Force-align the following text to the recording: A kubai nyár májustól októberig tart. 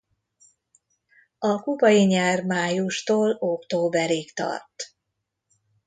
A 1.39 1.61
kubai 1.61 2.03
nyár 2.05 2.43
májustól 2.43 3.35
októberig 3.39 4.33
tart. 4.33 4.83